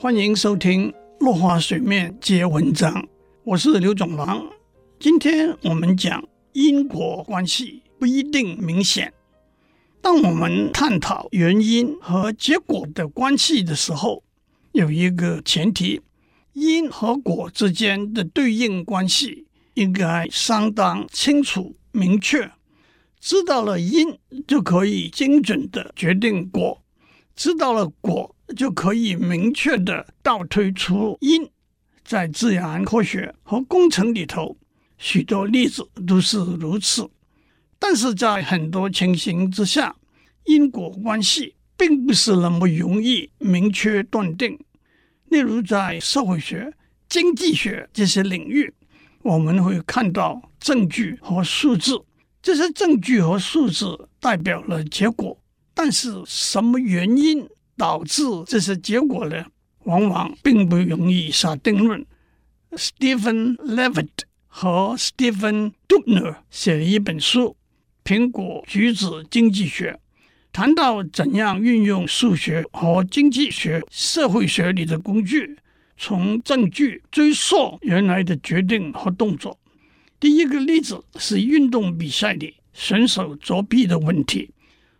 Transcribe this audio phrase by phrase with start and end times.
[0.00, 2.94] 欢迎收听《落花水面皆文章》，
[3.42, 4.48] 我是刘总郎。
[5.00, 9.12] 今天我们讲因果关系不一定明显。
[10.00, 14.22] 当我们探讨原因和结果的关系的时候，
[14.70, 16.00] 有一个前提：
[16.52, 22.48] 因和果之间的对应关系应该相当清楚明确。
[23.18, 26.84] 知道了因，就可以精准地决定果；
[27.34, 31.48] 知道了果，就可以明确的倒推出因。
[32.04, 34.56] 在自然科学和工程里头，
[34.96, 37.10] 许多例子都是如此。
[37.78, 39.94] 但是在很多情形之下，
[40.44, 44.58] 因果关系并不是那么容易明确断定。
[45.26, 46.72] 例如，在社会学、
[47.08, 48.72] 经济学这些领域，
[49.22, 52.02] 我们会看到证据和数字。
[52.40, 55.38] 这些证据和数字代表了结果，
[55.74, 57.46] 但是什么原因
[57.78, 59.46] 导致这些结果呢？
[59.84, 62.04] 往往并不容易下定论。
[62.72, 67.56] Stephen Levitt 和 Stephen Dubner 写了一本书
[68.10, 69.92] 《苹果橘子经济学》，
[70.52, 75.56] 谈到怎样运用数学和经济学、社会学里的工具，
[75.96, 79.58] 从证据追溯原来的决定和动作。
[80.20, 84.50] 第一个例子是运动比赛里选手作弊的问题。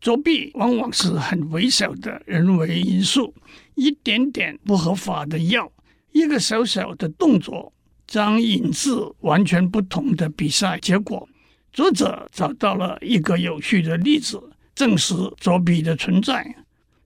[0.00, 3.34] 作弊往往是很微小的人为因素，
[3.74, 5.70] 一点点不合法的药，
[6.12, 7.72] 一个小小的动作，
[8.06, 8.90] 将引致
[9.20, 11.28] 完全不同的比赛结果。
[11.72, 14.42] 作者找到了一个有趣的例子，
[14.74, 16.54] 证实作弊的存在。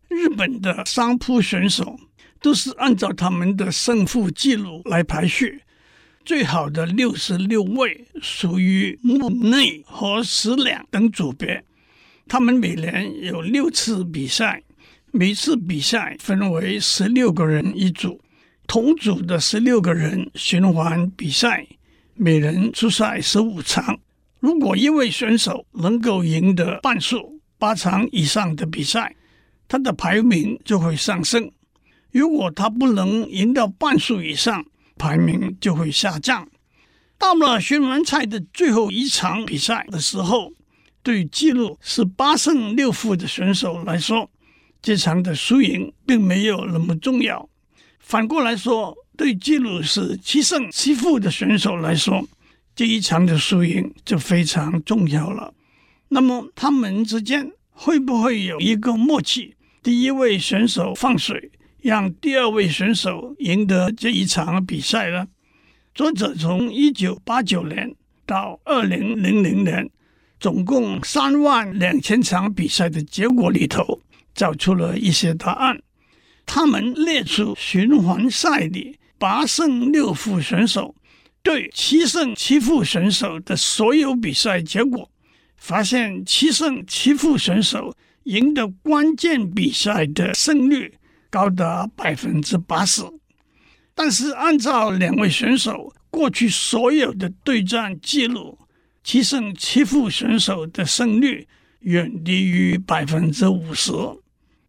[0.09, 1.99] 日本的相扑选手
[2.41, 5.61] 都是按照他们的胜负记录来排序。
[6.25, 11.63] 最好的六十六位属于木内和十两等组别，
[12.27, 14.63] 他们每年有六次比赛，
[15.13, 18.21] 每次比赛分为十六个人一组，
[18.67, 21.67] 同组的十六个人循环比赛，
[22.15, 23.99] 每人出赛十五场。
[24.41, 29.15] 如果一位选手能够赢得半数八场以上的比赛，
[29.69, 31.49] 他的排名就会上升；
[32.11, 34.65] 如果他不能赢到半数以上，
[34.99, 36.47] 排名就会下降。
[37.17, 40.53] 到了循环赛的最后一场比赛的时候，
[41.05, 44.29] 对记录是八胜六负的选手来说，
[44.83, 47.49] 这场的输赢并没有那么重要。
[48.01, 52.27] 反过来说，对记录是七胜七负的选手来说，
[52.75, 55.55] 这一场的输赢就非常重要了。
[56.09, 59.55] 那么他们之间会不会有一个默契？
[59.83, 61.53] 第一位选手放水。
[61.85, 65.29] 让第二位选手赢得这一场比赛呢？
[65.95, 67.95] 作者从一九八九年
[68.25, 69.91] 到二零零零年，
[70.45, 74.03] 总共三万两千场比赛的结果里头，
[74.35, 75.81] 找出了一些答案。
[76.45, 80.95] 他们列出循环赛里八胜六负选手
[81.43, 85.09] 对七胜七负选手的所有比赛结果，
[85.57, 90.93] 发现七胜七负选手赢得关键比赛的胜率。
[91.31, 93.01] 高达百分之八十，
[93.95, 98.59] 但是按照两位选手过去所有的对战记录，
[99.05, 101.47] 七胜七负选手的胜率
[101.81, 103.93] 远低于百分之五十。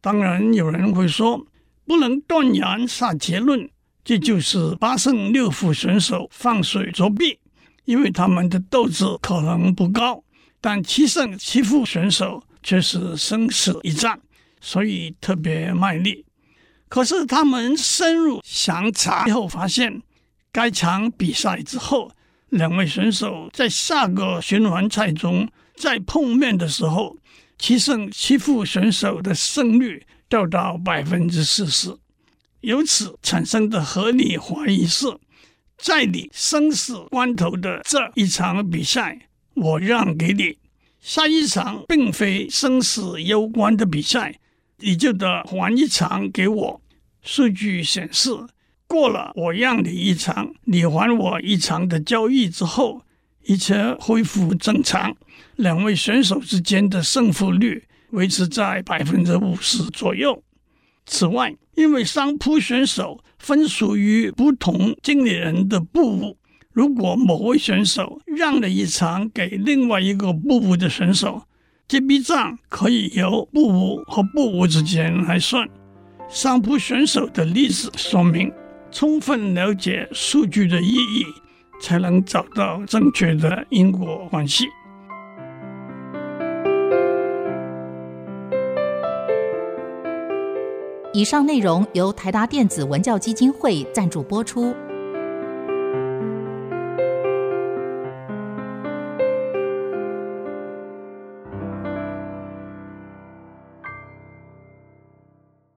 [0.01, 1.47] 当然，有人会说
[1.85, 3.68] 不能断然下结论，
[4.03, 7.40] 这就是八胜六负选手放水作弊，
[7.85, 10.22] 因为他们的斗志可能不高。
[10.59, 14.19] 但七胜七负选手却是生死一战，
[14.59, 16.25] 所以特别卖力。
[16.90, 20.02] 可是他们深入详查后发现，
[20.52, 22.12] 该场比赛之后，
[22.56, 27.18] 两位选手在下个循环赛中再碰面的时候，
[27.58, 31.96] 七胜七负选手的胜率掉到百分之四十。
[32.62, 35.06] 由此产生的合理怀疑是，
[35.78, 40.58] 在你生死关头的这一场比赛，我让给你；
[41.00, 44.40] 下一场并非生死攸关的比赛。
[44.79, 46.82] 你就得还一场给我。
[47.22, 48.29] 数据显示，
[48.96, 53.02] 过了我让你一场，你还我一场的交易之后，
[53.44, 55.18] 一切恢复正常。
[55.58, 60.42] 两位选手之间的胜负率维持在百分之五十左右。
[61.06, 66.38] 此外，因为商铺选手分属于不同经理人的部务，
[66.72, 71.44] 如果某位选手让了一场给另外一个部务的选手，
[71.86, 75.68] 这笔账可以由部务和部务之间来算。
[76.30, 78.50] 商铺选手的例子说明，
[78.96, 81.26] 充分了解数据的意义，
[81.82, 84.64] 才能找到正确的因果关系。
[91.12, 94.74] 以上内容由台达电子文教基金会赞助播出。